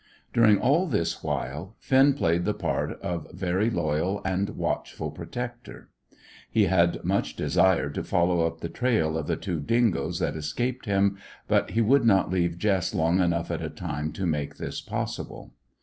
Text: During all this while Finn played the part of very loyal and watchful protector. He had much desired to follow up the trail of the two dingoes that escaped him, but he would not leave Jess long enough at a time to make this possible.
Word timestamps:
During 0.33 0.57
all 0.57 0.87
this 0.87 1.21
while 1.21 1.75
Finn 1.77 2.15
played 2.15 2.43
the 2.43 2.55
part 2.55 2.93
of 3.03 3.31
very 3.33 3.69
loyal 3.69 4.19
and 4.25 4.49
watchful 4.49 5.11
protector. 5.11 5.91
He 6.49 6.63
had 6.65 7.03
much 7.05 7.35
desired 7.35 7.93
to 7.93 8.03
follow 8.03 8.47
up 8.47 8.61
the 8.61 8.67
trail 8.67 9.15
of 9.15 9.27
the 9.27 9.35
two 9.37 9.59
dingoes 9.59 10.17
that 10.17 10.35
escaped 10.35 10.87
him, 10.87 11.17
but 11.47 11.69
he 11.69 11.81
would 11.81 12.03
not 12.03 12.31
leave 12.31 12.57
Jess 12.57 12.95
long 12.95 13.19
enough 13.19 13.51
at 13.51 13.61
a 13.61 13.69
time 13.69 14.11
to 14.13 14.25
make 14.25 14.57
this 14.57 14.81
possible. 14.81 15.53